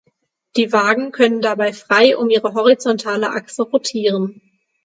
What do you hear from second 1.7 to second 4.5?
frei um ihre horizontale Achse rotieren.